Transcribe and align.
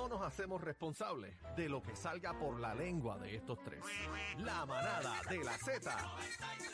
no 0.00 0.08
nos 0.08 0.22
hacemos 0.26 0.62
responsables 0.62 1.36
de 1.56 1.68
lo 1.68 1.82
que 1.82 1.94
salga 1.94 2.38
por 2.38 2.58
la 2.58 2.74
lengua 2.74 3.18
de 3.18 3.36
estos 3.36 3.62
tres. 3.62 3.84
La 4.38 4.64
manada 4.64 5.20
de 5.28 5.44
la 5.44 5.58
Z 5.58 5.94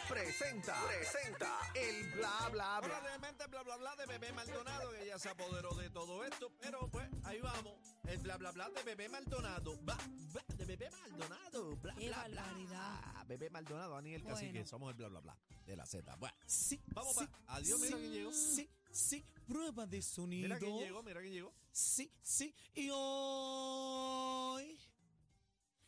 presenta, 0.08 0.76
presenta 0.88 1.58
el 1.74 2.08
bla 2.12 2.48
bla 2.52 2.80
bla. 2.80 2.88
Probablemente 2.88 3.46
bla 3.48 3.62
bla 3.64 3.76
bla 3.78 3.96
de 3.96 4.06
Bebé 4.06 4.32
Maldonado, 4.32 4.90
que 4.92 5.06
ya 5.06 5.18
se 5.18 5.28
apoderó 5.28 5.74
de 5.74 5.90
todo 5.90 6.24
esto, 6.24 6.52
pero 6.60 6.88
pues 6.88 7.08
ahí 7.24 7.40
vamos. 7.40 7.74
El 8.04 8.18
bla 8.18 8.36
bla 8.36 8.52
bla 8.52 8.70
de 8.70 8.82
Bebé 8.84 9.08
Maldonado. 9.08 9.76
Va, 9.84 9.96
va, 10.36 10.44
de 10.54 10.64
Bebé 10.64 10.88
Maldonado. 10.90 11.76
Bla, 11.78 11.94
Qué 11.96 12.08
bla, 12.08 12.28
bla. 12.28 13.24
Bebé 13.26 13.50
Maldonado, 13.50 13.94
Daniel 13.94 14.22
Cacique, 14.22 14.52
Bueno. 14.52 14.66
somos 14.68 14.90
el 14.90 14.96
bla 14.96 15.08
bla 15.08 15.20
bla 15.20 15.36
de 15.66 15.74
la 15.76 15.84
Z. 15.84 16.14
Bueno, 16.16 16.36
Sí, 16.46 16.80
vamos 16.94 17.16
sí, 17.16 17.26
pa- 17.26 17.54
Adiós, 17.56 17.80
mira 17.80 17.96
sí, 17.96 18.02
quién 18.02 18.12
llegó. 18.12 18.32
Sí, 18.32 18.70
sí, 18.96 19.24
prueba 19.46 19.86
de 19.86 20.02
sonido. 20.02 20.48
Mira 20.48 20.58
quién 20.58 20.76
llegó, 20.78 21.02
mira 21.02 21.20
quién 21.20 21.32
llegó. 21.32 21.52
Sí, 21.72 22.10
sí, 22.22 22.54
y 22.74 22.88
hoy... 22.92 24.78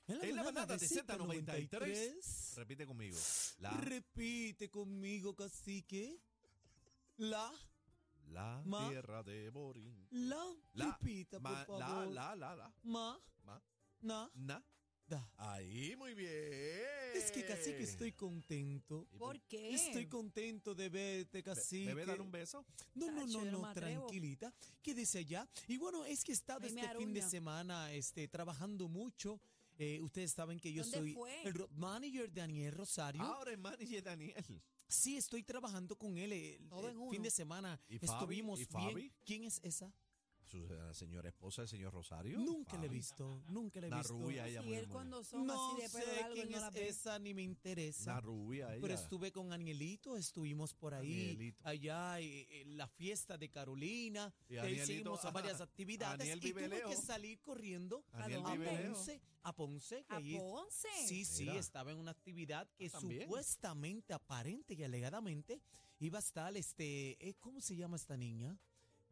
En 0.08 0.36
la 0.36 0.42
manada 0.42 0.76
de 0.78 0.86
Z93. 0.86 1.68
Z93. 1.68 2.54
Repite 2.56 2.86
conmigo. 2.86 3.18
La, 3.60 3.70
Repite 3.72 4.70
conmigo, 4.70 5.34
cacique. 5.36 6.18
La, 7.18 7.52
la 8.30 8.62
Ma- 8.64 8.88
tierra 8.88 9.22
de 9.22 9.50
Borín. 9.50 10.06
la, 10.10 10.42
La, 10.72 10.92
repita, 10.98 11.38
por 11.40 11.42
ma- 11.42 11.58
la, 11.78 11.86
favor. 11.86 12.08
la, 12.14 12.34
la, 12.36 12.56
la, 12.56 12.72
Ma, 12.84 13.20
ma, 13.44 13.60
na, 14.00 14.30
na. 14.34 14.64
Da. 15.08 15.30
Ahí, 15.36 15.96
muy 15.96 16.14
bien. 16.14 16.32
Es 17.14 17.32
que 17.32 17.44
cacique 17.44 17.82
estoy 17.82 18.12
contento. 18.12 19.06
¿Y 19.12 19.18
¿Por 19.18 19.40
qué? 19.42 19.74
Estoy 19.74 20.06
contento 20.06 20.74
de 20.74 20.88
verte, 20.88 21.42
cacique. 21.42 21.86
Bebé, 21.86 22.06
dale 22.06 22.22
un 22.22 22.30
beso. 22.30 22.64
No, 22.94 23.10
no, 23.10 23.26
no, 23.26 23.44
no 23.44 23.62
me 23.66 23.74
tranquilita. 23.74 24.52
Quédese 24.82 25.18
allá. 25.18 25.48
Y 25.66 25.78
bueno, 25.78 26.04
es 26.04 26.22
que 26.24 26.32
he 26.32 26.34
estado 26.34 26.60
Ay, 26.64 26.72
me 26.72 26.82
este 26.82 26.96
fin 26.96 27.12
de 27.12 27.22
semana 27.22 27.92
este, 27.92 28.28
trabajando 28.28 28.88
mucho. 28.88 29.40
Eh, 29.78 30.00
ustedes 30.00 30.32
saben 30.32 30.58
que 30.58 30.72
yo 30.72 30.82
¿Dónde 30.82 30.98
soy 30.98 31.14
fue? 31.14 31.42
el 31.44 31.54
manager 31.70 32.30
de 32.30 32.40
Daniel 32.40 32.72
Rosario. 32.72 33.22
Ahora 33.22 33.52
es 33.52 33.58
manager 33.58 34.02
Daniel. 34.02 34.62
Sí, 34.88 35.16
estoy 35.16 35.42
trabajando 35.42 35.96
con 35.96 36.16
él 36.16 36.32
el, 36.32 36.54
en 36.72 37.00
el 37.00 37.10
fin 37.10 37.22
de 37.22 37.30
semana. 37.30 37.80
¿Y? 37.88 37.96
Estuvimos 38.04 38.58
¿Y 38.58 38.64
bien. 38.64 38.90
Fabi? 38.90 39.12
¿Quién 39.24 39.44
es 39.44 39.60
esa? 39.62 39.92
Su 40.48 40.64
eh, 40.64 40.94
señora 40.94 41.28
esposa, 41.28 41.62
el 41.62 41.68
señor 41.68 41.92
Rosario. 41.92 42.38
Nunca 42.38 42.78
le 42.78 42.86
he 42.86 42.88
visto, 42.88 43.42
nunca 43.50 43.80
le 43.80 43.88
he 43.88 43.90
visto. 43.90 44.14
rubia 44.14 44.46
ella 44.48 44.62
muy 44.62 44.74
él 44.74 44.88
cuando 44.88 45.22
son 45.22 45.46
No 45.46 45.52
así 45.74 45.82
de 45.82 45.88
sé 45.88 45.98
pelo 45.98 46.12
largo, 46.12 46.26
él 46.28 46.32
quién 46.34 46.50
no 46.52 46.60
la 46.60 46.68
es 46.68 46.74
ve. 46.74 46.88
esa, 46.88 47.18
ni 47.18 47.34
me 47.34 47.42
interesa. 47.42 48.12
Una 48.12 48.20
rubia 48.20 48.72
ella. 48.72 48.80
Pero 48.80 48.94
estuve 48.94 49.30
con 49.30 49.52
Anielito, 49.52 50.16
estuvimos 50.16 50.72
por 50.74 50.94
ahí, 50.94 51.32
Anielito. 51.34 51.68
allá 51.68 52.18
eh, 52.20 52.62
en 52.62 52.76
la 52.78 52.88
fiesta 52.88 53.36
de 53.36 53.50
Carolina, 53.50 54.32
Y 54.48 54.56
Anielito, 54.56 54.86
seguimos 54.86 55.24
a 55.26 55.30
varias 55.30 55.60
actividades 55.60 56.20
Aniel 56.20 56.38
y 56.42 56.52
tuve 56.52 56.82
que 56.82 56.96
salir 56.96 57.40
corriendo 57.40 58.04
Daniel 58.12 58.42
¿A. 58.46 58.54
Ponce, 58.54 59.20
a 59.42 59.52
Ponce, 59.54 60.04
que 60.04 60.14
¿A 60.14 60.16
allí- 60.16 60.38
Ponce? 60.38 60.88
Sí, 61.06 61.24
sí, 61.26 61.44
Mira. 61.44 61.58
estaba 61.58 61.90
en 61.92 61.98
una 61.98 62.12
actividad 62.12 62.66
que 62.76 62.86
Ah, 62.86 63.00
supuestamente, 63.00 64.14
aparente 64.14 64.74
y 64.74 64.82
alegadamente 64.82 65.60
iba 66.00 66.18
a 66.18 66.20
estar, 66.20 66.56
este, 66.56 67.16
eh, 67.28 67.34
¿cómo 67.38 67.60
se 67.60 67.76
llama 67.76 67.96
esta 67.96 68.16
niña? 68.16 68.56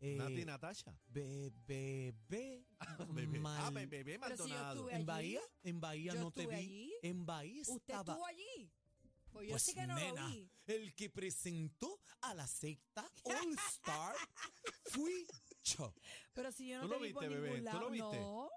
Eh, 0.00 0.16
Nati 0.16 0.44
Natasha. 0.44 0.92
Be- 1.08 1.50
Bebé 1.66 2.12
Bebé. 2.28 3.40
Ah, 3.46 3.70
bebé 3.70 4.18
Pero 4.18 4.36
si 4.36 4.50
yo 4.50 4.56
Maldonado. 4.56 4.74
estuve 4.80 4.94
¿En. 4.94 5.06
Bahía? 5.06 5.40
En 5.62 5.80
Bahía 5.80 6.14
Yo 6.14 6.20
no 6.20 6.30
te 6.30 6.40
vi. 6.40 6.44
estuve 6.44 6.56
allí. 6.56 6.94
En 7.02 7.26
Bahía 7.26 7.62
¿Usted 7.62 7.74
estaba 7.76 8.12
estuvo 8.12 8.26
allí? 8.26 8.70
Pues 9.32 9.46
yo 9.48 9.52
Pues, 9.52 9.62
sí 9.62 9.74
que 9.74 9.86
no 9.86 9.94
nena, 9.96 10.22
lo 10.28 10.34
vi. 10.34 10.50
el 10.66 10.94
que 10.94 11.10
presentó 11.10 12.00
a 12.22 12.34
la 12.34 12.46
secta 12.46 13.10
All 13.24 13.52
Star 13.68 14.14
fui 14.84 15.26
yo. 15.64 15.94
Pero 16.34 16.52
si 16.52 16.68
yo 16.68 16.76
no 16.76 16.82
¿Tú 16.82 16.88
te 16.88 16.94
lo 16.94 17.00
vi 17.06 17.12
por 17.12 17.22
viste, 17.28 17.40
bebé? 17.40 17.70
¿Tú 17.70 17.78
lo 17.80 17.90
viste? 17.90 18.20
No, 18.20 18.50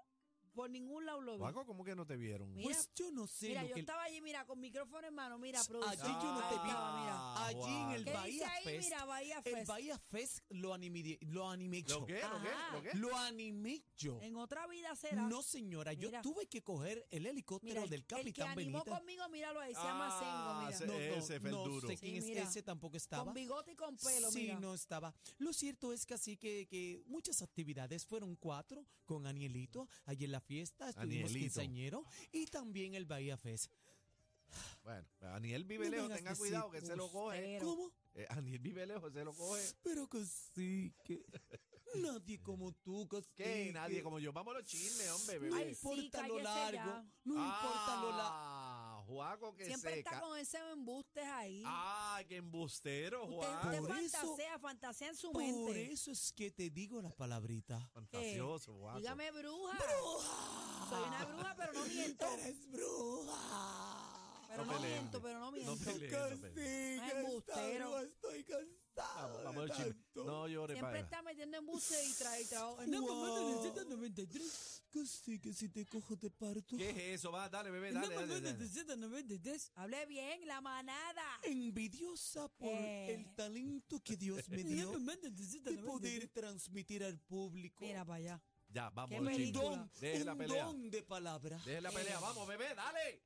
por 0.52 0.68
ningún 0.70 1.04
lado 1.06 1.20
lo 1.20 1.34
vi. 1.34 1.38
Juaco, 1.40 1.64
¿cómo 1.66 1.84
que 1.84 1.94
no 1.94 2.06
te 2.06 2.16
vieron? 2.16 2.52
Mira, 2.54 2.64
Pues 2.68 2.90
yo 2.94 3.10
no 3.10 3.26
sé 3.26 3.48
Mira, 3.48 3.62
lo 3.62 3.68
yo 3.68 3.74
que 3.74 3.80
estaba 3.80 4.02
allí, 4.04 4.20
mira, 4.20 4.44
con 4.46 4.60
micrófono 4.60 5.06
en 5.06 5.14
mano, 5.14 5.38
mira, 5.38 5.58
Allí 5.60 5.68
producción. 5.68 6.12
yo 6.20 6.32
no 6.34 6.48
te 6.48 6.54
vi. 6.56 6.62
mira. 6.62 7.46
allí 7.46 7.76
en 7.82 7.90
el 7.90 8.04
¿Qué 8.04 8.10
dice 8.10 8.16
Bahía 8.20 8.50
ahí? 8.52 8.64
Fest. 8.64 8.84
Mira, 8.84 9.04
Bahía 9.04 9.36
El 9.44 9.54
Fest. 9.54 9.68
Bahía 9.68 9.98
Fest 9.98 10.38
lo 10.50 10.74
animé, 10.74 11.18
lo 11.22 11.48
animé 11.48 11.82
yo. 11.82 12.00
¿Lo 12.00 12.06
qué? 12.06 12.20
¿Lo 12.20 12.40
qué? 12.42 12.48
¿Lo 12.72 12.82
qué? 12.82 12.90
Lo 12.98 13.16
animé 13.16 13.82
yo. 13.96 14.18
En 14.22 14.36
otra 14.36 14.66
vida 14.66 14.94
será. 14.96 15.22
No, 15.22 15.42
señora, 15.42 15.92
yo 15.92 16.08
Mira. 16.08 16.22
tuve 16.22 16.46
que 16.46 16.62
coger 16.62 17.06
el 17.10 17.26
helicóptero 17.26 17.72
Mira, 17.72 17.84
el, 17.84 17.90
del 17.90 18.00
el 18.00 18.06
que 18.06 18.14
capitán 18.16 18.48
animó 18.48 18.78
Benítez. 18.84 18.94
conmigo, 18.98 19.28
míralo 19.28 19.60
ahí, 19.60 19.74
se 19.74 19.80
llama 19.82 20.08
Ah, 20.10 20.18
Sengo, 20.18 20.78
se- 20.78 20.84
mira. 20.84 20.92
No, 20.92 20.98
no, 21.16 21.18
Ese 21.20 21.40
fue 21.40 21.48
el 21.50 21.54
no 21.56 21.64
duro. 21.64 21.88
sé 21.88 21.96
quién 21.96 22.22
Sí, 22.22 22.32
es 22.32 22.48
ese, 22.48 22.62
tampoco 22.62 22.96
estaba. 22.96 23.24
Con 23.24 23.34
bigote 23.34 23.72
y 23.72 23.76
con 23.76 23.96
pelo, 23.96 24.30
sí, 24.30 24.42
mira. 24.42 24.60
no 24.60 24.74
estaba. 24.74 25.14
Lo 25.38 25.52
cierto 25.52 25.92
es 25.92 26.06
que 26.06 26.14
así 26.14 26.36
que, 26.36 26.66
que 26.68 27.02
muchas 27.06 27.42
actividades 27.42 28.06
fueron 28.06 28.36
cuatro 28.36 28.84
con 29.04 29.26
Anielito 29.26 29.88
allí 30.06 30.24
en 30.24 30.32
la 30.32 30.39
fiesta, 30.40 30.88
estuvimos 30.88 31.30
Anielito. 31.30 31.38
quinceañero 31.38 32.04
y 32.32 32.46
también 32.46 32.94
el 32.94 33.06
Bahía 33.06 33.36
Fest. 33.36 33.72
Bueno, 34.82 35.06
Aniel 35.32 35.64
vive 35.64 35.84
No 35.84 35.90
me 35.90 35.96
lejos, 35.96 36.10
hagas 36.10 36.18
tenga 36.18 36.30
decir 36.30 36.42
cuidado 36.42 36.70
que 36.70 36.80
se 36.80 36.96
lo 36.96 37.08
coge. 37.10 37.58
¿Cómo? 37.60 37.92
Eh, 38.14 38.26
Aniel 38.30 38.58
vive 38.58 38.86
lejos, 38.86 39.12
se 39.12 39.24
lo 39.24 39.32
coge. 39.34 39.62
Pero 39.82 40.08
que 40.08 40.24
sí, 40.24 40.92
que 41.04 41.24
nadie 41.94 42.40
como 42.42 42.72
tú, 42.72 43.08
que 43.08 43.22
¿Qué? 43.36 43.70
Nadie 43.72 44.02
como 44.02 44.18
yo. 44.18 44.32
Vamos 44.32 44.54
a 44.54 44.58
los 44.58 44.66
chismes, 44.68 45.08
hombre, 45.10 45.38
No 45.38 45.42
bebé. 45.42 45.56
Ay, 45.56 45.74
sí, 45.74 45.86
importa 45.86 46.26
lo 46.26 46.34
cállese 46.34 46.42
largo, 46.42 46.76
ya. 46.76 47.04
no 47.24 47.34
importa 47.34 48.00
lo 48.02 48.10
largo. 48.16 48.79
Ah, 49.10 49.12
Juaco 49.12 49.54
que 49.56 49.64
Siempre 49.66 49.94
seca. 49.96 50.10
está 50.10 50.20
con 50.20 50.38
ese 50.38 50.58
embustes 50.70 51.24
ahí. 51.24 51.62
Ah, 51.66 52.20
qué 52.28 52.36
embustero, 52.36 53.24
usted 53.24 53.36
Juan. 53.36 53.66
usted 53.66 53.78
Por 53.88 53.98
eso- 53.98 54.18
fantasea, 54.18 54.58
fantasea 54.58 55.08
en 55.08 55.16
su 55.16 55.32
Por 55.32 55.42
mente. 55.42 55.92
eso 55.92 56.10
es 56.12 56.32
que 56.32 56.50
te 56.50 56.70
digo 56.70 57.02
la 57.02 57.10
palabrita. 57.10 57.80
Fantasioso, 57.92 58.74
Juaco. 58.76 58.98
Dígame 58.98 59.30
bruja. 59.32 59.78
Soy 60.88 61.08
una 61.08 61.24
bruja, 61.24 61.54
pero 61.56 61.72
no 61.72 61.84
miento. 61.86 62.26
Eres 62.26 62.70
bruja. 62.70 64.16
Pero 64.48 64.64
No 64.64 64.72
no, 64.72 64.78
peleen, 64.80 64.98
miento, 65.02 65.22
pero 65.22 65.38
no 65.38 65.44
no 65.46 65.52
miento. 65.52 65.76
peleen. 65.84 66.10
Cacique, 66.10 66.98
Ay, 67.02 67.10
embustero. 67.16 67.88
bruja, 67.90 68.02
estoy 68.02 68.44
cansado. 68.44 69.44
Vamos, 69.44 69.68
vamos. 69.68 69.96
No 70.14 70.48
llores, 70.48 70.74
Siempre 70.74 70.92
para. 70.92 70.98
está 71.04 71.22
metiendo 71.50 71.58
embuste 71.58 71.94
y 72.06 72.12
trae 72.14 72.44
trabajo. 72.46 72.82
Wow. 72.86 73.56
Cacique, 74.90 75.52
si 75.54 75.68
te 75.68 75.86
cojo 75.86 76.16
te 76.16 76.30
parto. 76.30 76.76
¿Qué 76.76 76.90
es 76.90 77.20
eso? 77.20 77.30
Va, 77.30 77.48
dale, 77.48 77.70
bebé, 77.70 77.92
dale, 77.92 78.12
dale, 78.14 78.40
dale. 78.40 78.66
Hable 79.76 80.06
bien, 80.06 80.46
la 80.46 80.60
manada. 80.60 81.40
Envidiosa 81.44 82.48
por 82.48 82.68
Eh. 82.68 83.14
el 83.14 83.34
talento 83.36 84.00
que 84.00 84.16
Dios 84.16 84.48
me 84.48 84.64
dio 84.64 84.92
de 84.92 85.78
poder 85.78 86.28
transmitir 86.28 87.04
al 87.04 87.18
público 87.20 87.84
Mira 87.84 88.04
para 88.04 88.16
allá. 88.16 88.42
Ya, 88.68 88.90
vamos 88.90 89.18
un 89.20 89.52
don, 89.52 89.90
Deje 90.00 90.24
la 90.24 90.32
un 90.32 90.38
pelea. 90.38 90.64
don 90.64 90.90
de 90.90 91.02
palabra. 91.02 91.58
Deje 91.64 91.80
la 91.80 91.90
pelea. 91.90 92.18
Vamos, 92.20 92.46
bebé, 92.48 92.74
dale. 92.74 93.22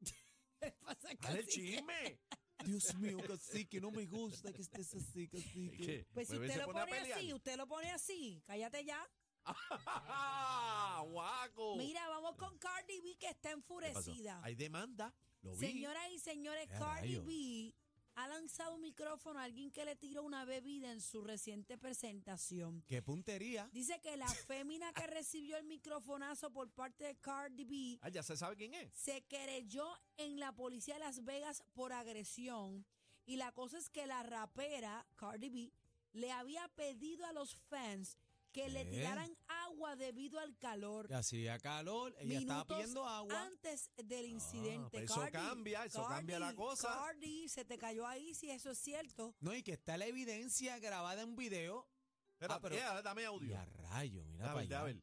¿Qué 0.60 0.72
pasa, 0.82 1.08
Dale 1.20 1.40
el 1.40 1.46
chisme. 1.46 2.20
Dios 2.64 2.94
mío, 2.96 3.18
cacique, 3.26 3.80
no 3.80 3.90
me 3.90 4.06
gusta 4.06 4.52
que 4.52 4.62
estés 4.62 4.94
así, 4.94 5.28
cacique. 5.28 5.76
¿Qué? 5.76 6.06
Pues 6.12 6.28
si 6.28 6.34
Bebé 6.34 6.48
usted 6.48 6.60
lo 6.60 6.72
pone 6.72 6.98
así, 6.98 7.32
usted 7.32 7.56
lo 7.56 7.66
pone 7.66 7.90
así, 7.90 8.42
cállate 8.46 8.84
ya. 8.84 9.08
¡Guaco! 11.06 11.76
Mira, 11.76 12.08
vamos 12.08 12.36
con 12.36 12.56
Cardi 12.58 13.00
B 13.00 13.16
que 13.18 13.28
está 13.28 13.50
enfurecida. 13.50 14.40
Hay 14.42 14.54
demanda. 14.54 15.14
Lo 15.42 15.54
vi. 15.54 15.66
Señoras 15.66 16.08
y 16.10 16.18
señores, 16.18 16.66
¡Qué 16.68 16.78
Cardi! 16.78 17.18
B 17.18 17.74
ha 18.16 18.28
lanzado 18.28 18.74
un 18.74 18.80
micrófono 18.80 19.38
a 19.40 19.44
alguien 19.44 19.70
que 19.70 19.84
le 19.84 19.96
tiró 19.96 20.22
una 20.22 20.44
bebida 20.44 20.90
en 20.92 21.00
su 21.00 21.22
reciente 21.22 21.76
presentación. 21.78 22.82
¡Qué 22.86 23.02
puntería! 23.02 23.68
Dice 23.72 24.00
que 24.00 24.16
la 24.16 24.26
fémina 24.48 24.92
que 24.92 25.06
recibió 25.06 25.56
el 25.56 25.64
microfonazo 25.64 26.50
por 26.52 26.70
parte 26.70 27.04
de 27.04 27.16
Cardi 27.16 27.64
B 27.64 27.98
Ah, 28.02 28.08
ya 28.08 28.22
se 28.22 28.36
sabe 28.36 28.56
quién 28.56 28.74
es. 28.74 28.92
se 28.94 29.22
querelló 29.22 29.86
en 30.16 30.38
la 30.38 30.52
policía 30.52 30.94
de 30.94 31.00
Las 31.00 31.24
Vegas 31.24 31.62
por 31.74 31.92
agresión. 31.92 32.84
Y 33.26 33.36
la 33.36 33.52
cosa 33.52 33.78
es 33.78 33.88
que 33.88 34.06
la 34.06 34.22
rapera 34.22 35.06
Cardi 35.16 35.48
B 35.48 35.72
le 36.12 36.30
había 36.30 36.68
pedido 36.68 37.26
a 37.26 37.32
los 37.32 37.56
fans 37.56 38.16
que 38.52 38.68
le 38.68 38.84
tiraran 38.84 39.36
agua 39.74 39.96
debido 39.96 40.38
al 40.38 40.56
calor. 40.58 41.12
Hacía 41.12 41.58
calor, 41.58 42.14
ella 42.20 42.38
estaba 42.38 42.64
pidiendo 42.66 43.04
agua. 43.06 43.42
Antes 43.46 43.90
del 43.96 44.26
incidente. 44.26 44.88
pues 44.90 45.10
eso 45.10 45.26
cambia, 45.32 45.84
eso 45.84 46.06
cambia 46.06 46.38
la 46.38 46.54
cosa. 46.54 46.88
Cardi, 46.88 47.48
se 47.48 47.64
te 47.64 47.76
cayó 47.76 48.06
ahí 48.06 48.34
si 48.34 48.50
eso 48.50 48.70
es 48.70 48.78
cierto. 48.78 49.34
No, 49.40 49.52
y 49.54 49.62
que 49.62 49.72
está 49.72 49.96
la 49.96 50.06
evidencia 50.06 50.78
grabada 50.78 51.22
en 51.22 51.34
video. 51.34 51.88
Espera, 52.34 52.54
Ah, 52.54 52.60
pero- 52.60 52.76
ya, 52.76 53.02
dame 53.02 53.24
audio. 53.24 53.58
A 53.58 53.64
rayo, 53.90 54.24
mira 54.26 54.54
ver, 54.54 54.68
ya, 54.68 54.76
allá. 54.78 54.84
ver. 54.84 55.02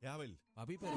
Ya, 0.00 0.16
ver. 0.16 0.38
Papi, 0.54 0.78
pero 0.78 0.92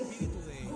espíritu 0.00 0.40
de... 0.42 0.66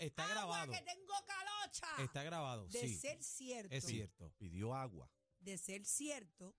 está- 0.00 0.26
grabado. 0.28 0.72
que 0.72 0.82
tengo 0.82 1.14
calocha. 1.26 2.02
Está 2.02 2.22
grabado, 2.22 2.68
de 2.68 2.80
sí. 2.80 2.96
ser 2.96 3.22
cierto, 3.22 3.74
Es 3.74 3.84
cierto. 3.84 4.32
Pidió 4.38 4.74
agua. 4.74 5.10
de 5.40 5.56
ser 5.56 5.84
cierto, 5.84 6.56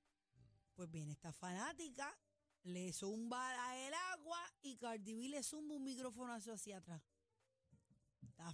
pues 0.73 0.89
viene 0.89 1.11
esta 1.11 1.33
fanática, 1.33 2.17
le 2.63 2.93
zumba 2.93 3.75
el 3.75 3.93
agua 4.13 4.39
y 4.61 4.77
Cardi 4.77 5.13
B 5.15 5.29
le 5.29 5.43
zumba 5.43 5.75
un 5.75 5.83
micrófono 5.83 6.33
hacia 6.33 6.77
atrás. 6.77 7.01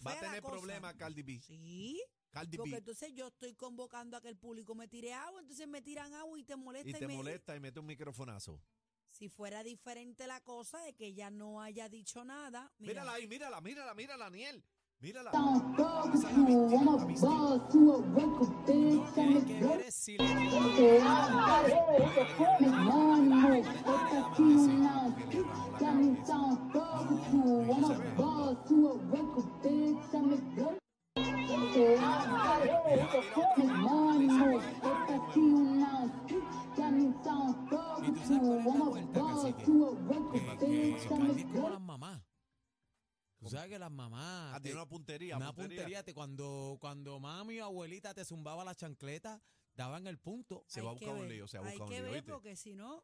Va 0.05 0.11
a 0.11 0.19
tener 0.19 0.41
problemas 0.41 0.93
Cardi 0.95 1.23
B. 1.23 1.41
Sí, 1.41 2.01
Cardi 2.29 2.57
porque 2.57 2.71
B. 2.71 2.77
entonces 2.77 3.13
yo 3.13 3.27
estoy 3.27 3.53
convocando 3.55 4.17
a 4.17 4.21
que 4.21 4.27
el 4.29 4.37
público 4.37 4.75
me 4.75 4.87
tire 4.87 5.13
agua, 5.13 5.39
entonces 5.41 5.67
me 5.67 5.81
tiran 5.81 6.13
agua 6.13 6.37
y 6.39 6.43
te 6.43 6.55
molesta. 6.55 6.89
Y 6.89 6.93
te 6.93 7.07
me- 7.07 7.15
molesta 7.15 7.55
y 7.55 7.59
mete 7.59 7.79
un 7.79 7.85
microfonazo. 7.85 8.61
Si 9.09 9.29
fuera 9.29 9.63
diferente 9.63 10.27
la 10.27 10.41
cosa 10.41 10.79
de 10.81 10.93
que 10.93 11.05
ella 11.05 11.29
no 11.29 11.61
haya 11.61 11.87
dicho 11.87 12.25
nada, 12.25 12.73
mira, 12.77 12.93
Mírala 12.93 13.13
ahí, 13.13 13.27
mírala, 13.27 13.61
mírala, 13.61 13.93
mírala, 13.93 14.25
Aniel. 14.25 14.63
Don't 15.05 15.75
Esa 16.13 16.13
es 16.13 16.23
la 16.23 16.29
to, 16.31 17.07
boss 17.21 17.71
to 17.71 17.91
a 17.91 18.01
record 18.15 18.49
I'm 18.65 19.05
tiene 19.13 19.37
a 19.37 19.45
que 19.45 19.53
digo. 19.53 19.77
Que 20.75 20.99
haga 20.99 21.47
make 22.59 22.71
money 22.71 23.29
move. 23.29 23.67
Esta 23.67 24.17
aquí 24.25 24.41
una 24.41 25.15
Got 25.79 25.95
me 25.95 26.09
down, 26.25 26.71
go 26.73 26.85
to, 27.07 27.39
I'm 27.71 27.83
a 27.83 27.93
boss 28.17 28.57
to 28.67 28.75
a 28.87 28.97
record. 29.11 29.47
I'm 30.13 30.33
a 30.33 30.37
girl. 30.55 30.77
Que 31.73 31.97
haga 31.97 33.21
make 33.57 33.73
money 33.77 34.27
move. 34.27 34.63
Esta 34.63 35.15
aquí 35.15 35.39
una 35.39 35.93
Got 36.75 36.91
me 36.91 37.13
down, 37.23 37.67
go 37.69 37.81
¿Y 38.01 38.11
tú 38.11 38.33
to, 38.33 39.23
cacique? 39.25 39.65
to 39.65 39.85
a 39.85 39.91
record 40.09 40.59
Que, 40.59 40.95
que 40.97 41.15
bitch. 41.15 42.34
Tú 43.45 43.55
sabes 43.55 43.69
que 43.69 43.79
las 43.79 43.91
mamás. 43.91 44.53
Ah, 44.55 44.57
te- 44.57 44.63
tiene 44.63 44.77
una 44.77 44.87
puntería. 44.87 45.37
una 45.37 45.53
puntería. 45.53 46.03
te- 46.03 46.13
cuando, 46.13 46.77
cuando 46.79 47.19
mami 47.19 47.59
o 47.61 47.65
abuelita 47.65 48.13
te 48.13 48.25
zumbaba 48.25 48.63
la 48.65 48.73
chancleta, 48.75 49.41
daban 49.75 50.07
el 50.07 50.17
punto. 50.17 50.63
Se 50.67 50.79
hay 50.79 50.85
va 50.85 50.91
a 50.91 50.93
buscar 50.93 51.13
un 51.13 51.21
ver, 51.21 51.29
lío, 51.29 51.47
se 51.47 51.59
va 51.59 51.65
a 51.65 51.69
Hay 51.69 51.77
buscar 51.77 51.87
un 51.87 51.93
que 51.93 52.01
lío, 52.01 52.11
ver 52.11 52.21
¿viste? 52.21 52.31
porque 52.31 52.55
si 52.55 52.75
no, 52.75 53.03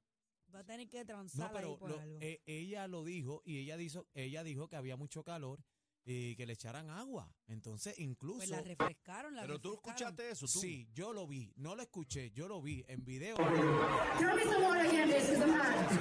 va 0.53 0.59
a 0.59 0.63
tener 0.65 0.89
que 0.89 0.99
No, 0.99 1.05
transar 1.05 1.47
ahí 1.49 1.53
pero 1.55 1.77
por 1.77 1.89
lo- 1.91 1.99
algo. 1.99 2.17
eh, 2.21 2.41
ella 2.45 2.87
lo 2.87 3.03
dijo 3.03 3.41
y 3.45 3.59
ella 3.59 3.77
dijo, 3.77 4.07
ella 4.13 4.43
dijo 4.43 4.67
que 4.67 4.75
había 4.75 4.97
mucho 4.97 5.23
calor 5.23 5.63
y 6.03 6.35
que 6.35 6.45
le 6.45 6.53
echaran 6.53 6.89
agua. 6.89 7.31
Entonces, 7.47 7.97
incluso. 7.99 8.37
pues 8.39 8.49
la 8.49 8.61
refrescaron, 8.61 9.35
la 9.35 9.41
Pero 9.43 9.59
tú 9.59 9.69
refrescaron. 9.71 9.95
escuchaste 10.13 10.31
eso, 10.31 10.45
tú. 10.47 10.59
Sí, 10.59 10.87
yo 10.93 11.13
lo 11.13 11.27
vi, 11.27 11.53
no 11.57 11.75
lo 11.75 11.81
escuché, 11.83 12.31
yo 12.31 12.47
lo 12.47 12.61
vi 12.61 12.83
en 12.87 13.03
video. 13.05 13.35
Give 13.37 14.33
me 14.35 14.43
some 14.43 14.63
water 14.63 14.85
again, 14.87 15.09
bitch, 15.09 15.27
because 15.29 15.41
I'm 15.41 15.53
hot. 15.53 15.91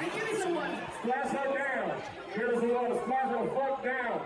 Hey, 0.00 0.10
give 0.14 0.24
me 0.32 0.38
some 0.42 0.54
water. 0.54 0.80
Splash 1.00 1.30
her 1.32 1.48
down. 1.58 2.02
Here's 2.34 2.60
the 2.60 2.66
water. 2.68 3.00
Splash 3.02 3.30
her 3.30 3.48
fuck 3.54 3.82
down. 3.84 4.20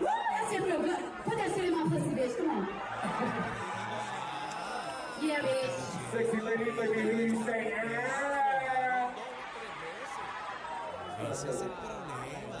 Woo, 0.00 0.06
that 0.06 0.48
shit 0.50 0.62
feel 0.64 0.80
good. 0.80 0.98
Put 1.24 1.36
that 1.36 1.54
shit 1.54 1.64
in 1.66 1.72
my 1.76 1.84
pussy, 1.88 2.10
bitch. 2.10 2.36
Come 2.36 2.50
on. 2.50 2.66
Yeah, 5.22 5.40
bitch. 5.40 5.76
Sexy 6.12 6.40
let 6.40 6.58
me 6.58 6.64
hear 6.64 7.26
you 7.26 7.44
say, 7.44 7.72
yeah. 7.90 9.14
Ese 11.30 11.44
es 11.44 11.60
el 11.62 11.68
problema. 11.68 12.60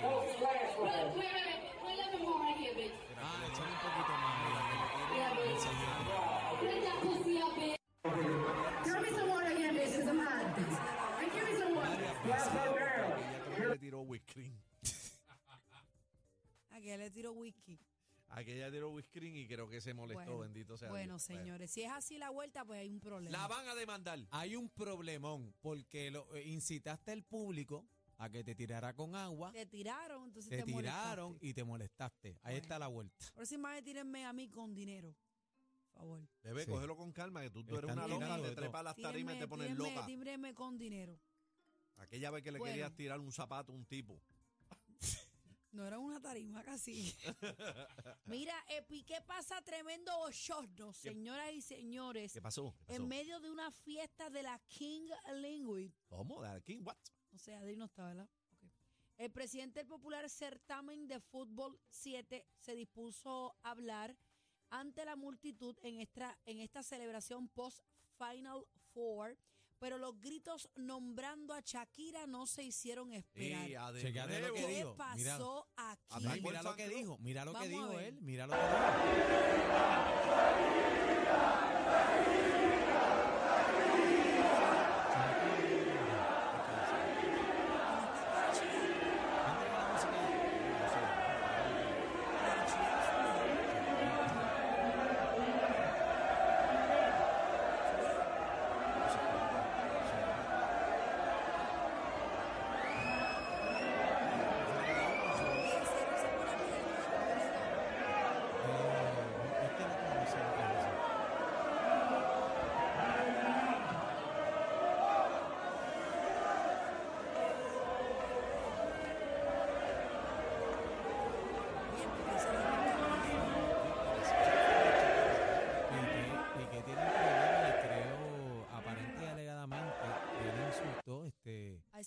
splash 0.00 0.60
me 0.60 0.80
with 0.80 0.80
water, 0.80 1.12
bitch. 1.14 1.30
I'll 1.30 1.30
send 1.30 1.30
you 1.30 1.30
that 1.30 1.50
shit. 1.50 1.60
Wait, 1.60 1.60
what's 1.60 1.60
up, 1.60 1.60
man? 1.60 1.60
What's 1.60 1.60
up, 1.60 1.60
man? 1.60 1.60
Bitch, 1.60 1.60
that 1.60 1.60
was 1.60 1.60
too 1.60 1.60
fast, 1.60 1.60
ahí 1.60 1.60
dio, 1.60 1.60
ahí 1.60 1.60
bitch. 1.60 1.60
dio 1.60 1.60
el 1.60 1.60
cacao, 1.60 1.60
ahí 1.60 1.60
dio 1.60 1.60
el- 1.60 1.60
Wait, 1.60 1.60
wait, 1.60 1.60
wait, 1.60 1.60
wait. 1.60 1.80
Wait, 1.80 1.96
let 1.96 2.08
me 2.12 2.18
more 2.24 2.40
right 2.40 2.56
here, 2.56 2.74
bitch. 2.74 2.96
Ah, 3.20 3.44
échale 3.46 3.70
un 3.70 3.80
poquito 3.84 4.14
más. 4.20 4.34
ahí, 4.40 4.56
Yeah, 5.16 5.30
ahí, 5.30 5.48
bitch. 5.48 5.66
ahí, 5.66 5.76
Clean 6.60 6.80
that 6.84 6.98
pussy 7.02 7.34
up, 7.40 7.52
bitch. 7.56 7.78
Give 8.84 9.00
me 9.00 9.08
some 9.10 9.28
water 9.30 9.50
again, 9.50 9.74
bitch, 9.76 9.90
because 9.90 10.08
I'm 10.08 10.20
hot. 10.20 10.56
Hey, 11.20 11.28
give 11.32 11.44
me 11.44 11.54
some 11.58 11.74
water. 11.74 12.08
Splash 12.20 12.46
her 12.48 12.64
down. 12.64 13.20
Ella 13.20 13.38
también 13.44 13.70
le 13.70 13.78
tiró 13.78 14.00
whisky. 14.02 14.52
A 16.70 16.80
que 16.80 16.96
le 16.96 17.10
tiro 17.10 17.32
whisky. 17.32 17.78
Aquella 18.32 18.70
tiró 18.70 18.90
whisky 18.90 19.18
y 19.26 19.46
creo 19.48 19.68
que 19.68 19.80
se 19.80 19.92
molestó, 19.92 20.22
Bueno, 20.24 20.38
bendito 20.38 20.76
sea 20.78 20.88
Bueno, 20.88 21.14
Dios. 21.14 21.22
señores, 21.24 21.70
si 21.72 21.82
es 21.82 21.90
así 21.90 22.16
la 22.16 22.30
vuelta, 22.30 22.64
pues 22.64 22.78
hay 22.78 22.88
un 22.88 23.00
problema. 23.00 23.36
La 23.36 23.48
van 23.48 23.66
a 23.68 23.74
demandar. 23.74 24.20
Hay 24.30 24.54
un 24.54 24.68
problemón 24.70 25.52
porque 25.60 26.10
lo, 26.12 26.32
eh, 26.36 26.44
incitaste 26.46 27.10
al 27.10 27.24
público 27.24 27.84
a 28.20 28.28
que 28.28 28.44
te 28.44 28.54
tirara 28.54 28.94
con 28.94 29.14
agua, 29.14 29.50
Te 29.52 29.64
tiraron, 29.66 30.24
entonces 30.24 30.50
te, 30.50 30.58
te, 30.58 30.64
tiraron 30.64 31.24
molestaste. 31.32 31.46
y 31.46 31.54
te 31.54 31.64
molestaste. 31.64 32.28
Ahí 32.42 32.52
Bueno. 32.54 32.56
está 32.58 32.78
la 32.78 32.86
vuelta. 32.88 33.26
Próxima 33.34 33.72
vez 33.72 33.82
tírenme 33.82 34.24
a 34.26 34.32
mí 34.32 34.48
con 34.50 34.74
dinero. 34.74 35.14
Por 35.92 35.92
favor. 36.02 36.28
Bebé, 36.42 36.64
Sí. 36.66 36.70
cógelo 36.70 36.96
con 36.96 37.12
calma, 37.12 37.40
que 37.42 37.50
tú, 37.50 37.64
tú 37.64 37.76
eres 37.76 37.90
una 37.90 38.06
loca, 38.06 38.40
te 38.42 38.54
trepas 38.54 38.84
las 38.84 38.96
tarimas 38.96 39.36
y 39.36 39.38
te 39.38 39.48
pones 39.48 39.68
Tírenme- 39.70 39.94
loca. 39.94 40.06
tírenme 40.06 40.54
con 40.54 40.76
dinero. 40.78 41.18
Aquella 41.96 42.30
vez 42.30 42.42
que 42.42 42.52
le 42.52 42.58
Bueno. 42.58 42.72
querías 42.72 42.94
tirar 42.94 43.20
un 43.20 43.32
zapato 43.32 43.72
a 43.72 43.74
un 43.74 43.86
tipo. 43.86 44.20
No 45.72 45.86
era 45.86 46.00
una 46.00 46.20
tarima 46.20 46.64
casi. 46.64 47.14
Mira, 48.24 48.54
eh, 48.70 48.82
Piqué 48.88 49.20
pasa 49.24 49.62
tremendo 49.62 50.10
bochorno, 50.18 50.92
señoras 50.92 51.52
y 51.52 51.62
señores. 51.62 52.32
¿Qué 52.32 52.42
pasó? 52.42 52.74
¿Qué 52.80 52.86
pasó? 52.88 53.02
En 53.02 53.08
medio 53.08 53.38
de 53.38 53.50
una 53.52 53.70
fiesta 53.70 54.30
de 54.30 54.42
la 54.42 54.58
King 54.66 55.08
Linguist. 55.36 55.96
¿Cómo? 56.08 56.42
¿De 56.42 56.48
aquí? 56.48 56.78
¿What? 56.78 56.96
De 57.46 57.54
ahí 57.54 57.76
no 57.76 57.86
está, 57.86 58.06
¿verdad? 58.06 58.28
El 59.16 59.30
presidente 59.30 59.80
del 59.80 59.86
popular 59.86 60.28
certamen 60.28 61.06
de 61.06 61.20
fútbol 61.20 61.78
7 61.90 62.46
se 62.58 62.74
dispuso 62.74 63.54
a 63.62 63.70
hablar 63.70 64.16
ante 64.70 65.04
la 65.04 65.16
multitud 65.16 65.76
en 65.82 66.00
esta, 66.00 66.38
en 66.46 66.60
esta 66.60 66.82
celebración 66.82 67.48
post-Final 67.48 68.64
Four, 68.94 69.36
pero 69.78 69.98
los 69.98 70.18
gritos 70.20 70.70
nombrando 70.76 71.54
a 71.54 71.60
Shakira 71.60 72.26
no 72.26 72.46
se 72.46 72.62
hicieron 72.62 73.12
esperar. 73.12 73.68
Y 73.68 73.74
lo 74.40 74.54
que 74.54 74.60
¿Qué 74.60 74.68
dijo. 74.68 74.96
Mira. 75.14 75.32
pasó 75.32 75.68
aquí? 75.76 76.14
A 76.14 76.20
Y 76.20 76.22
Michael 76.22 76.42
mira 76.42 76.62
lo 76.62 76.76
que 76.76 76.88
dijo, 76.88 77.18
mira 77.18 77.44
lo 77.44 77.52
que 77.52 77.58
Vamos 77.58 77.70
dijo 77.70 78.00
él, 78.00 78.20
mira 78.20 78.46
lo 78.46 78.52
que 78.52 78.58
dijo. 78.58 78.76
Eh, 78.76 80.20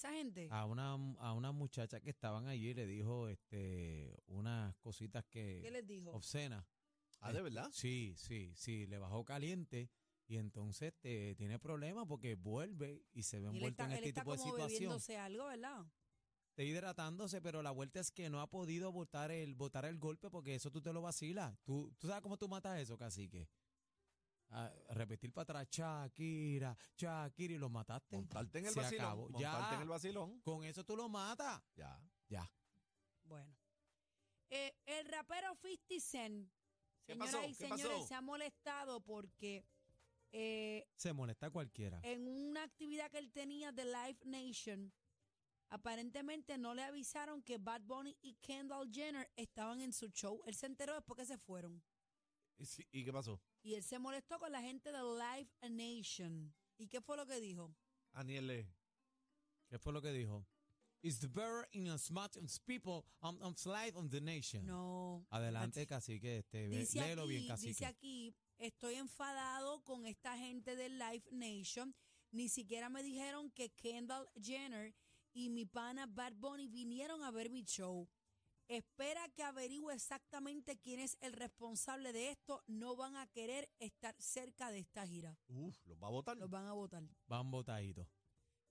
esa 0.03 0.13
gente. 0.17 0.47
a 0.51 0.65
una 0.65 0.93
a 1.19 1.33
una 1.33 1.51
muchacha 1.51 1.99
que 1.99 2.09
estaban 2.09 2.47
allí 2.47 2.69
y 2.69 2.73
le 2.73 2.85
dijo 2.85 3.27
este 3.27 4.21
unas 4.27 4.75
cositas 4.77 5.23
¿Qué 5.29 5.59
que 5.63 5.71
les 5.71 5.85
dijo? 5.87 6.11
obscenas. 6.11 6.65
Ah, 7.19 7.31
¿de 7.31 7.41
verdad? 7.41 7.69
Sí, 7.71 8.13
sí, 8.17 8.51
sí, 8.55 8.85
le 8.87 8.97
bajó 8.97 9.23
caliente 9.23 9.89
y 10.27 10.37
entonces 10.37 10.93
te, 10.99 11.35
tiene 11.35 11.57
problemas 11.57 12.05
porque 12.07 12.35
vuelve 12.35 13.05
y 13.13 13.23
se 13.23 13.39
ve 13.39 13.45
Y 13.45 13.55
envuelto 13.55 13.83
está, 13.83 13.85
en 13.85 13.91
él 13.91 13.97
este 13.97 14.09
está 14.09 14.21
tipo 14.21 14.31
de 14.33 14.37
como 14.39 14.51
situación. 14.51 14.71
bebiéndose 14.79 15.17
algo, 15.17 15.45
¿verdad? 15.45 15.85
Está 16.49 16.63
hidratándose, 16.63 17.41
pero 17.41 17.63
la 17.63 17.71
vuelta 17.71 17.99
es 17.99 18.11
que 18.11 18.29
no 18.29 18.41
ha 18.41 18.49
podido 18.49 18.91
botar 18.91 19.31
el, 19.31 19.55
botar 19.55 19.85
el 19.85 19.97
golpe 19.97 20.29
porque 20.29 20.53
eso 20.55 20.69
tú 20.69 20.81
te 20.81 20.91
lo 20.93 21.01
vacilas. 21.01 21.57
¿Tú, 21.63 21.93
tú 21.97 22.07
sabes 22.07 22.21
cómo 22.21 22.37
tú 22.37 22.47
matas 22.49 22.79
eso, 22.79 22.97
cacique. 22.97 23.47
A 24.55 24.71
repetir 24.93 25.31
para 25.33 25.43
atrás, 25.61 25.67
Shakira, 25.69 26.77
Shakira, 26.95 27.53
y 27.53 27.57
lo 27.57 27.69
mataste. 27.69 28.15
Montarte 28.15 28.59
en 28.59 28.67
el 28.67 28.73
Se 28.73 28.79
vacilón. 28.81 29.05
acabó. 29.05 29.29
Montarte 29.29 29.69
Ya. 29.71 29.75
en 29.75 29.81
el 29.81 29.87
vacilón. 29.89 30.39
Con 30.41 30.63
eso 30.63 30.83
tú 30.83 30.95
lo 30.95 31.09
matas. 31.09 31.61
Ya. 31.75 31.99
Ya. 32.29 32.51
Bueno. 33.23 33.55
eh, 34.49 34.75
el 34.85 35.07
rapero 35.07 35.55
50 35.55 35.99
Cent, 35.99 36.49
¿Qué 37.05 37.13
señoras 37.13 37.33
pasó? 37.35 37.47
y 37.47 37.55
¿Qué 37.55 37.55
señores, 37.67 37.87
pasó? 37.97 38.07
se 38.07 38.13
ha 38.13 38.21
molestado 38.21 39.01
porque 39.01 39.65
eh, 40.31 40.85
Se 40.95 41.13
molesta 41.13 41.49
cualquiera. 41.49 41.99
en 42.03 42.27
una 42.27 42.63
actividad 42.63 43.09
que 43.09 43.17
él 43.17 43.31
tenía 43.31 43.71
de 43.71 43.85
Live 43.85 44.19
Nation, 44.25 44.93
aparentemente 45.69 46.57
no 46.57 46.73
le 46.75 46.83
avisaron 46.83 47.41
que 47.41 47.57
Bad 47.57 47.81
Bunny 47.81 48.15
y 48.21 48.33
Kendall 48.35 48.91
Jenner 48.93 49.29
estaban 49.35 49.81
en 49.81 49.91
su 49.93 50.09
show. 50.09 50.41
Él 50.45 50.53
se 50.55 50.67
enteró 50.67 50.93
después 50.93 51.17
que 51.17 51.25
se 51.25 51.37
fueron. 51.37 51.81
¿Y, 52.57 52.65
sí, 52.65 52.85
¿y 52.91 53.03
qué 53.03 53.11
pasó? 53.11 53.41
Y 53.63 53.73
él 53.75 53.83
se 53.83 53.99
molestó 53.99 54.39
con 54.39 54.51
la 54.51 54.61
gente 54.61 54.91
de 54.91 54.99
Live 55.01 55.49
Nation. 55.69 56.53
¿Y 56.77 56.87
qué 56.87 57.01
fue 57.01 57.17
lo 57.17 57.25
que 57.25 57.39
dijo? 57.39 57.75
Aniel 58.13 58.47
le- 58.47 58.67
¿Qué 59.69 59.79
fue 59.79 59.91
lo 59.93 60.01
que 60.01 60.11
dijo? 60.11 60.45
It's 61.01 61.19
the 61.19 61.27
better 61.27 61.67
in 61.73 61.89
as 61.89 62.09
much 62.11 62.37
as 62.37 62.59
people 62.59 63.03
on, 63.19 63.41
on 63.41 63.57
slide 63.57 63.93
on 63.95 64.09
the 64.09 64.21
nation. 64.21 64.65
No. 64.65 65.25
Adelante, 65.31 65.85
cacique, 65.85 66.37
este, 66.37 66.69
Dice 66.69 66.99
léelo 67.01 67.23
aquí, 67.23 67.29
bien, 67.29 67.41
dice 67.41 67.49
cacique. 67.55 67.85
aquí, 67.85 68.35
estoy 68.57 68.95
enfadado 68.95 69.83
con 69.83 70.05
esta 70.05 70.37
gente 70.37 70.75
de 70.75 70.89
Live 70.89 71.25
Nation. 71.31 71.93
Ni 72.31 72.47
siquiera 72.47 72.89
me 72.89 73.03
dijeron 73.03 73.51
que 73.51 73.69
Kendall 73.71 74.29
Jenner 74.41 74.95
y 75.33 75.49
mi 75.49 75.65
pana 75.65 76.05
Bad 76.07 76.33
Bunny 76.35 76.67
vinieron 76.67 77.21
a 77.23 77.31
ver 77.31 77.49
mi 77.49 77.63
show. 77.63 78.07
Espera 78.73 79.27
que 79.29 79.43
averigüe 79.43 79.93
exactamente 79.93 80.77
quién 80.77 80.99
es 80.99 81.17
el 81.21 81.33
responsable 81.33 82.11
de 82.13 82.31
esto. 82.31 82.63
No 82.67 82.95
van 82.95 83.15
a 83.15 83.27
querer 83.27 83.69
estar 83.79 84.15
cerca 84.19 84.71
de 84.71 84.79
esta 84.79 85.05
gira. 85.07 85.37
Uf, 85.47 85.77
los 85.85 85.97
va 86.01 86.07
a 86.07 86.11
votar. 86.11 86.37
Los 86.37 86.49
van 86.49 86.65
a 86.65 86.73
votar. 86.73 87.03
Van 87.27 87.51
botaditos. 87.51 88.07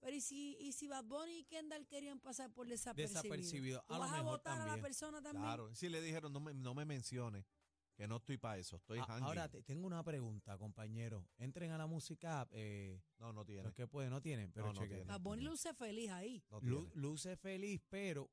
Pero 0.00 0.16
¿y 0.16 0.20
si, 0.20 0.56
y 0.58 0.72
si 0.72 0.88
Bad 0.88 1.04
Bunny 1.04 1.38
y 1.38 1.44
Kendall 1.44 1.86
querían 1.86 2.18
pasar 2.18 2.50
por 2.52 2.66
desapercibido? 2.66 3.22
Desapercibido. 3.22 3.84
¿Tú 3.86 3.94
A 3.94 3.98
lo 3.98 4.00
vas 4.02 4.12
a 4.12 4.16
mejor 4.16 4.30
votar 4.38 4.54
a 4.54 4.58
la 4.58 4.64
también. 4.64 4.82
persona 4.82 5.22
también? 5.22 5.44
Claro. 5.44 5.74
Sí 5.76 5.88
le 5.88 6.00
dijeron, 6.02 6.32
no 6.32 6.40
me, 6.40 6.52
no 6.54 6.74
me 6.74 6.84
menciones, 6.84 7.46
que 7.94 8.08
no 8.08 8.16
estoy 8.16 8.36
para 8.36 8.58
eso, 8.58 8.76
estoy 8.78 8.98
A- 8.98 9.04
hanging. 9.04 9.24
ahora 9.28 9.48
te- 9.48 9.62
tengo 9.62 9.86
una 9.86 10.02
pregunta, 10.02 10.58
compañero. 10.58 11.28
Entren 11.38 11.70
a 11.70 11.78
la 11.78 11.86
música 11.86 12.48
eh, 12.50 13.00
No, 13.18 13.32
no 13.32 13.44
tiene. 13.44 13.62
los 13.62 13.74
que 13.74 13.86
pueden, 13.86 14.10
no 14.10 14.20
tienen, 14.20 14.50
pero 14.50 14.66
No, 14.66 14.72
no 14.72 14.80
chequen. 14.80 14.96
tiene. 14.96 15.12
Bad 15.12 15.20
Bunny 15.20 15.44
luce 15.44 15.72
feliz 15.72 16.10
ahí. 16.10 16.42
No 16.50 16.58
Lu- 16.60 16.86
tiene. 16.86 17.00
luce 17.00 17.36
feliz, 17.36 17.80
pero 17.88 18.28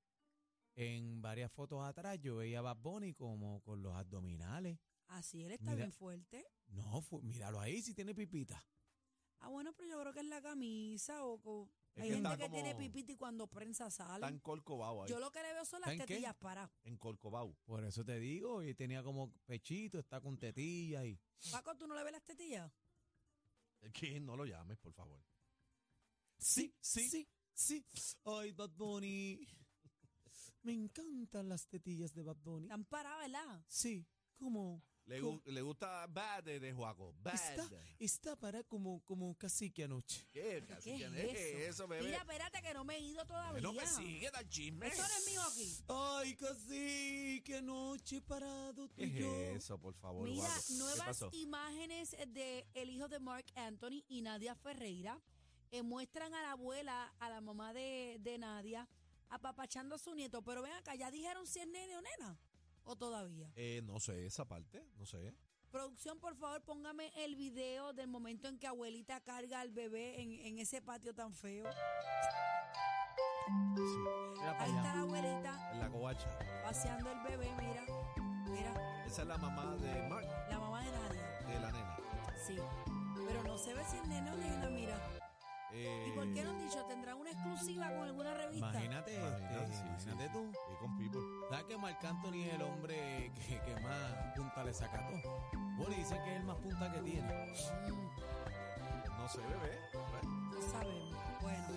en 0.76 1.22
varias 1.22 1.52
fotos 1.52 1.86
atrás 1.86 2.20
yo 2.22 2.38
veía 2.38 2.60
a 2.60 2.62
Bad 2.64 2.78
Bunny 2.78 3.14
como 3.14 3.62
con 3.62 3.82
los 3.82 3.96
abdominales. 3.96 4.80
Así 5.08 5.44
él 5.44 5.52
está 5.52 5.72
Mira. 5.72 5.76
bien 5.78 5.92
fuerte. 5.92 6.46
No, 6.68 7.02
fu- 7.02 7.22
míralo 7.22 7.60
ahí 7.60 7.82
si 7.82 7.94
tiene 7.94 8.14
pipita. 8.14 8.64
Ah, 9.40 9.48
bueno, 9.50 9.74
pero 9.74 9.90
yo 9.90 10.00
creo 10.02 10.14
que 10.14 10.20
es 10.20 10.26
la 10.26 10.42
camisa 10.42 11.26
o... 11.26 11.40
co- 11.42 11.70
Es 11.96 12.04
Hay 12.04 12.10
que 12.10 12.16
gente 12.16 12.30
está 12.34 12.44
que 12.46 12.50
tiene 12.54 12.76
pipita 12.76 13.12
y 13.14 13.16
cuando 13.16 13.48
prensa 13.48 13.90
sale. 13.90 14.16
Está 14.16 14.28
en 14.28 14.40
Corcovado 14.40 15.04
ahí. 15.04 15.10
Yo 15.10 15.20
lo 15.20 15.32
que 15.32 15.42
le 15.42 15.54
veo 15.54 15.66
son 15.66 15.82
las 15.82 15.92
¿Está 15.92 16.04
en 16.04 16.08
qué? 16.08 16.14
tetillas 16.16 16.36
paradas. 16.36 16.70
En 16.84 16.98
Corcovado. 16.98 17.56
Por 17.66 17.84
eso 17.84 18.04
te 18.06 18.20
digo, 18.20 18.62
y 18.64 18.76
tenía 18.76 19.02
como 19.02 19.32
pechito, 19.46 19.98
está 19.98 20.20
con 20.22 20.38
tetilla 20.38 21.06
y... 21.06 21.18
Paco, 21.52 21.76
¿tú 21.78 21.88
no 21.88 21.96
le 21.96 22.04
ves 22.04 22.12
las 22.14 22.24
tetillas? 22.24 22.72
Es 23.82 23.92
que 23.94 24.20
no 24.20 24.36
lo 24.36 24.46
llames, 24.46 24.78
por 24.78 24.94
favor. 24.94 25.24
Sí, 26.38 26.74
sí, 26.82 27.28
sí, 27.54 27.86
Ay, 28.26 28.52
Bad 28.52 28.72
Bunny. 28.72 29.40
Me 30.64 30.74
encantan 30.74 31.48
las 31.50 31.68
tetillas 31.68 32.14
de 32.14 32.24
Bad 32.24 32.38
Bunny. 32.38 32.66
Están 32.66 32.86
paradas, 32.86 33.20
¿verdad? 33.32 33.64
Sí, 33.68 34.06
como... 34.38 34.84
Le, 35.06 35.22
como- 35.22 35.42
gu- 35.42 35.52
le 35.52 35.62
gusta 35.64 36.06
Bad 36.06 36.44
de, 36.44 36.60
de 36.60 36.72
Juaco. 36.72 37.16
Bad. 37.24 37.34
Está, 37.34 37.68
está 37.98 38.36
para 38.36 38.64
como, 38.64 39.00
como 39.06 39.36
cacique 39.36 39.86
anoche. 39.86 40.28
¿Qué, 40.32 40.62
¿Qué 40.62 40.66
cacique? 40.68 41.06
es 41.06 41.12
¿Qué 41.34 41.68
eso? 41.68 41.88
bebé? 41.88 42.04
Mira, 42.06 42.18
espérate 42.20 42.62
que 42.62 42.74
no 42.76 42.84
me 42.84 42.98
he 42.98 43.00
ido 43.00 43.26
todavía. 43.26 43.60
no 43.60 43.74
me 43.74 43.88
sigue, 43.88 44.30
da 44.30 44.48
chisme. 44.48 44.86
Eso 44.88 45.02
no 45.02 45.08
es 45.08 45.26
mío 45.26 45.42
aquí. 45.42 45.78
Ay, 45.88 46.36
cacique, 46.36 47.56
anoche 47.58 48.22
parado 48.22 48.88
tú 48.88 48.96
¿Qué 48.98 49.06
y 49.08 49.14
yo. 49.14 49.34
es 49.36 49.64
eso, 49.64 49.80
por 49.80 49.96
favor, 49.96 50.30
Mira, 50.30 50.48
nuevas 50.78 51.00
pasó? 51.08 51.30
imágenes 51.34 52.12
de 52.28 52.68
el 52.76 52.92
hijo 52.92 53.08
de 53.08 53.20
Mark 53.20 53.46
Anthony 53.56 54.04
y 54.10 54.22
Nadia 54.22 54.54
Ferreira 54.54 55.20
eh, 55.72 55.82
muestran 55.82 56.36
a 56.36 56.42
la 56.44 56.52
abuela, 56.52 57.16
a 57.20 57.30
la 57.32 57.42
mamá 57.42 57.74
de, 57.74 58.18
de 58.22 58.38
Nadia, 58.38 58.88
apapachando 59.30 59.96
a 59.96 59.98
su 60.00 60.14
nieto. 60.14 60.42
Pero 60.44 60.62
ven 60.62 60.74
acá, 60.74 60.96
¿ya 60.96 61.10
dijeron 61.12 61.46
si 61.48 61.60
es 61.60 61.68
nene 61.68 61.96
o 61.98 62.02
nena? 62.02 62.38
¿O 62.84 62.96
todavía? 62.96 63.52
Eh, 63.56 63.82
no 63.84 64.00
sé, 64.00 64.26
esa 64.26 64.46
parte, 64.46 64.84
no 64.98 65.06
sé. 65.06 65.34
Producción, 65.72 66.20
por 66.20 66.36
favor, 66.36 66.64
póngame 66.64 67.12
el 67.24 67.36
video 67.36 67.94
del 67.94 68.08
momento 68.08 68.48
en 68.48 68.58
que 68.58 68.66
abuelita 68.66 69.22
carga 69.22 69.60
al 69.62 69.70
bebé 69.72 70.20
en, 70.22 70.32
en 70.34 70.58
ese 70.58 70.82
patio 70.82 71.14
tan 71.14 71.34
feo. 71.36 71.68
Ahí 74.60 74.70
está 74.76 74.96
la 74.96 75.02
abuelita 75.02 75.72
En 75.74 75.80
la 75.80 75.90
covacha. 75.90 76.30
paseando 76.64 77.12
el 77.12 77.20
bebé, 77.22 77.50
mira. 77.60 77.86
Mira, 78.50 79.06
Esa 79.06 79.22
es 79.22 79.28
la 79.28 79.38
mamá 79.38 79.76
de 79.78 80.08
Mark, 80.10 80.28
la 80.50 80.60
mamá 80.60 80.84
de 80.84 80.92
Nadia. 80.92 81.40
de 81.48 81.60
la 81.60 81.72
nena. 81.72 81.98
Sí. 82.48 82.58
Pero 83.28 83.44
no 83.44 83.58
se 83.58 83.74
ve 83.74 83.84
si 83.86 83.98
es 83.98 84.08
nene 84.08 84.32
o 84.32 84.36
nena, 84.38 84.70
mira. 84.70 85.19
Eh, 85.72 86.08
¿Y 86.08 86.12
por 86.16 86.34
qué 86.34 86.44
no 86.44 86.50
han 86.52 86.60
dicho? 86.60 86.84
¿Tendrán 86.86 87.18
una 87.18 87.32
exclusiva 87.32 87.90
con 87.90 88.04
alguna 88.08 88.34
revista? 88.34 88.70
Imagínate, 88.72 89.16
Imagínate, 89.16 89.64
este, 89.64 89.68
sí, 89.68 89.80
sí. 89.82 89.88
imagínate 89.88 90.30
tú. 90.30 90.52
Sí, 90.52 90.76
con 90.80 90.98
People. 90.98 91.22
¿Sabes 91.50 91.66
que 91.66 91.78
Marc 91.78 92.04
Anthony 92.06 92.44
es 92.44 92.54
el 92.56 92.62
hombre 92.64 93.32
que, 93.36 93.60
que 93.62 93.80
más 93.82 94.36
punta 94.36 94.64
le 94.64 94.74
saca 94.74 95.06
a 95.06 95.08
todo? 95.12 95.50
Bueno, 95.78 95.96
dicen 95.96 96.24
que 96.24 96.32
es 96.32 96.38
el 96.40 96.44
más 96.46 96.58
punta 96.58 96.92
que 96.92 97.00
tiene. 97.02 97.54
No 99.18 99.28
sé, 99.30 99.40
bebé. 99.42 99.80
No 100.54 100.62
sabemos. 100.72 101.16
Bueno, 101.42 101.68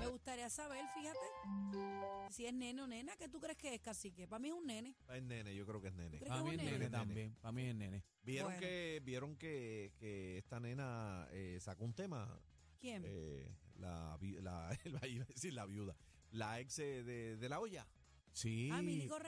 me 0.00 0.06
gustaría 0.08 0.50
saber, 0.50 0.84
fíjate, 0.94 2.28
si 2.30 2.46
es 2.46 2.52
nene 2.52 2.82
o 2.82 2.86
nena. 2.86 3.16
¿Qué 3.16 3.28
tú 3.28 3.40
crees 3.40 3.56
que 3.56 3.74
es, 3.74 3.80
cacique? 3.80 4.26
Para 4.28 4.38
mí 4.40 4.48
es 4.48 4.54
un 4.54 4.66
nene. 4.66 4.94
es 5.08 5.22
nene, 5.22 5.54
yo 5.54 5.64
creo 5.66 5.80
que 5.80 5.88
es 5.88 5.94
nene. 5.94 6.18
¿Crees 6.18 6.28
Para 6.28 6.42
mí 6.42 6.50
es 6.50 6.56
nene 6.58 6.72
nene? 6.72 6.90
también. 6.90 7.34
Para 7.40 7.52
mí 7.52 7.62
es 7.66 7.74
nene. 7.74 8.04
¿Vieron 8.22 8.46
Bueno. 8.52 8.60
que 8.60 9.00
vieron 9.04 9.36
que, 9.36 9.92
que 9.98 10.38
esta 10.38 10.60
nena 10.60 11.26
eh, 11.30 11.58
sacó 11.60 11.84
un 11.84 11.94
tema? 11.94 12.38
¿Quién? 12.84 13.02
Eh, 13.06 13.48
la, 13.76 14.18
la, 14.20 14.78
la- 14.84 15.08
iba 15.08 15.24
a 15.24 15.28
decir 15.28 15.54
la 15.54 15.64
viuda. 15.64 15.96
La 16.32 16.60
ex 16.60 16.78
eh, 16.80 17.02
de, 17.02 17.36
de 17.38 17.48
la 17.48 17.60
olla. 17.60 17.86
Sí. 18.32 18.68
Ah, 18.72 18.82
Mili 18.82 19.08
sacó 19.08 19.22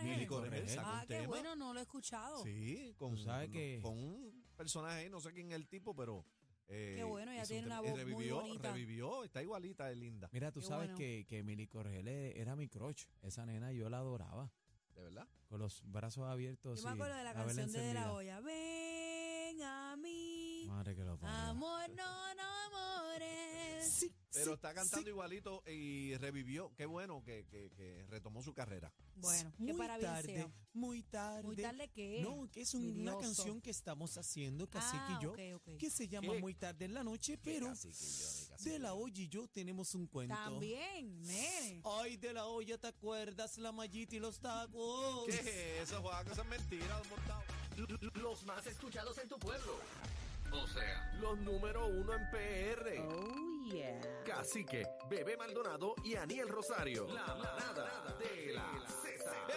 ah, 0.89 1.05
qué 1.07 1.15
tema. 1.15 1.27
bueno, 1.29 1.57
no 1.57 1.73
lo 1.73 1.79
he 1.81 1.83
escuchado. 1.85 2.43
Sí, 2.43 2.93
con, 2.99 3.17
con- 3.17 3.51
que- 3.53 3.79
con 3.81 3.97
un 3.97 4.45
personaje, 4.57 5.09
no 5.09 5.21
sé 5.21 5.33
quién 5.33 5.51
es 5.53 5.57
el 5.57 5.69
tipo, 5.69 5.95
pero... 5.95 6.27
eh, 6.69 6.95
Qué 6.97 7.05
bueno, 7.05 7.31
ella 7.33 7.43
hizo 7.45 7.55
un 7.55 7.61
tiene 7.61 7.67
una 7.67 7.77
y 7.77 7.83
voz 7.83 7.91
muy 7.93 7.99
revivió, 8.13 8.41
bonita. 8.41 8.73
Revivió, 8.73 9.25
está 9.25 9.43
igualita, 9.43 9.91
es 9.91 9.97
linda. 9.97 10.29
Mira, 10.33 10.51
tú 10.53 10.61
Qué 10.61 10.67
sabes 10.67 10.89
bueno. 10.89 10.99
que, 10.99 11.25
que 11.29 11.43
Mili 11.45 11.67
Corregel 11.69 12.09
e- 12.09 12.41
era 12.41 12.57
mi 12.57 12.69
crush. 12.69 13.05
Esa 13.23 13.47
nena 13.47 13.73
yo 13.73 13.89
la 13.89 13.99
adoraba. 13.99 14.53
¿De 14.97 15.03
verdad? 15.03 15.29
Con 15.47 15.61
los 15.61 15.83
brazos 15.85 16.25
abiertos. 16.27 16.81
Yo 16.83 16.87
me 16.89 16.91
y 16.91 16.95
acuerdo 16.95 17.17
de 17.17 17.25
la 17.25 17.33
canción 17.35 17.71
de, 17.73 17.79
de 17.81 17.95
la 17.95 18.13
olla. 18.13 18.41
Ven 18.41 19.63
a 19.63 19.97
mí, 19.97 20.56
Madre 20.67 20.95
que 20.97 21.05
lo 21.05 21.17
parió. 21.19 21.37
amor, 21.51 21.89
no, 21.91 22.35
no 22.35 22.43
amores. 22.67 23.93
Sí, 23.93 24.13
Pero 24.33 24.47
sí, 24.47 24.53
está 24.55 24.75
cantando 24.75 25.05
sí. 25.05 25.11
igualito 25.11 25.63
y 25.67 26.17
revivió. 26.17 26.73
Qué 26.75 26.87
bueno 26.87 27.23
que, 27.25 27.47
que- 27.47 27.71
que 27.71 28.05
retomó 28.09 28.43
su 28.43 28.53
carrera. 28.53 28.93
Bueno, 29.15 29.53
muy 29.59 29.77
tarde, 30.01 30.51
muy 30.75 31.03
tarde. 31.05 31.43
Muy 31.45 31.57
tarde 31.57 31.89
que 31.89 32.21
No, 32.23 32.51
que 32.51 32.63
es 32.63 32.75
un- 32.75 33.01
una 33.01 33.17
canción 33.19 33.61
que 33.63 33.71
estamos 33.71 34.19
haciendo, 34.19 34.69
Cacique 34.69 34.99
ah, 35.07 35.19
y 35.21 35.23
yo, 35.25 35.35
que 35.79 35.89
se 35.91 36.09
llama 36.09 36.33
¿Qué? 36.35 36.41
Muy 36.41 36.55
tarde 36.55 36.85
en 36.85 36.95
la 36.95 37.03
noche, 37.05 37.39
pero 37.39 37.73
yo, 37.73 38.65
de 38.65 38.79
la 38.79 38.95
olla 38.95 39.23
y 39.23 39.29
yo 39.29 39.47
tenemos 39.49 39.95
un 39.95 40.07
cuento. 40.07 40.35
También, 40.35 41.23
nene. 41.23 41.81
Ay, 41.85 42.17
de 42.17 42.33
la 42.33 42.47
olla, 42.47 42.77
¿te 42.77 42.89
acuerdas? 42.89 43.57
La 43.59 43.73
mallita 43.73 44.17
y 44.17 44.19
los 44.19 44.39
tacos. 44.41 45.27
¿Qué 45.27 45.81
es 45.81 45.89
eso, 45.89 46.03
Juan? 46.03 46.27
Eso 46.29 46.43
es 46.43 46.49
mentira, 46.49 47.01
montado. 47.09 47.43
Los 48.15 48.45
más 48.45 48.67
escuchados 48.67 49.17
en 49.19 49.29
tu 49.29 49.39
pueblo. 49.39 49.79
Sea, 50.67 51.11
los 51.21 51.39
número 51.39 51.87
uno 51.87 52.13
en 52.15 52.31
PR. 52.31 52.99
Oh, 53.09 53.65
yeah. 53.73 54.01
Cacique, 54.25 54.87
Bebé 55.09 55.37
Maldonado 55.37 55.95
y 56.05 56.15
Aniel 56.17 56.49
Rosario. 56.49 57.07
La 57.09 57.27
manada 57.35 58.17
de 58.19 58.53
la 58.53 58.73